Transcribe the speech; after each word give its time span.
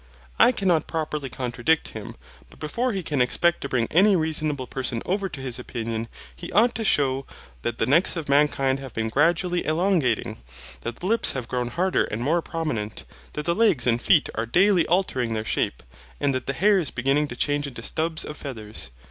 I 0.39 0.51
cannot 0.51 0.87
properly 0.87 1.29
contradict 1.29 1.89
him. 1.89 2.15
But 2.49 2.57
before 2.57 2.91
he 2.91 3.03
can 3.03 3.21
expect 3.21 3.61
to 3.61 3.69
bring 3.69 3.85
any 3.91 4.15
reasonable 4.15 4.65
person 4.65 5.03
over 5.05 5.29
to 5.29 5.41
his 5.41 5.59
opinion, 5.59 6.07
he 6.35 6.51
ought 6.53 6.73
to 6.73 6.83
shew 6.83 7.27
that 7.61 7.77
the 7.77 7.85
necks 7.85 8.15
of 8.15 8.27
mankind 8.27 8.79
have 8.79 8.95
been 8.95 9.09
gradually 9.09 9.63
elongating, 9.63 10.41
that 10.81 10.95
the 10.95 11.05
lips 11.05 11.33
have 11.33 11.47
grown 11.47 11.67
harder 11.67 12.05
and 12.05 12.23
more 12.23 12.41
prominent, 12.41 13.03
that 13.33 13.45
the 13.45 13.53
legs 13.53 13.85
and 13.85 14.01
feet 14.01 14.27
are 14.33 14.47
daily 14.47 14.87
altering 14.87 15.33
their 15.33 15.45
shape, 15.45 15.83
and 16.19 16.33
that 16.33 16.47
the 16.47 16.53
hair 16.53 16.79
is 16.79 16.89
beginning 16.89 17.27
to 17.27 17.35
change 17.35 17.67
into 17.67 17.83
stubs 17.83 18.25
of 18.25 18.37
feathers. 18.37 18.89